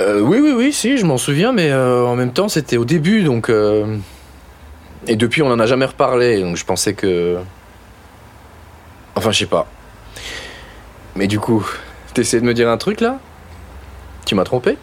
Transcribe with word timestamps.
Euh, 0.00 0.20
oui, 0.20 0.38
oui, 0.40 0.52
oui, 0.56 0.72
si, 0.72 0.96
je 0.96 1.04
m'en 1.04 1.18
souviens, 1.18 1.52
mais 1.52 1.70
euh, 1.70 2.04
en 2.06 2.14
même 2.14 2.32
temps, 2.32 2.48
c'était 2.48 2.76
au 2.76 2.84
début, 2.84 3.22
donc. 3.22 3.50
euh, 3.50 3.96
Et 5.06 5.16
depuis, 5.16 5.42
on 5.42 5.50
en 5.50 5.58
a 5.58 5.66
jamais 5.66 5.86
reparlé, 5.86 6.40
donc 6.40 6.56
je 6.56 6.64
pensais 6.64 6.94
que. 6.94 7.38
Enfin, 9.16 9.32
je 9.32 9.38
sais 9.40 9.46
pas. 9.46 9.66
Mais 11.16 11.26
du 11.26 11.40
coup, 11.40 11.66
t'essayais 12.14 12.40
de 12.40 12.46
me 12.46 12.54
dire 12.54 12.68
un 12.68 12.76
truc 12.76 13.00
là? 13.00 13.18
Tu 14.24 14.34
m'as 14.34 14.44
trompé? 14.44 14.76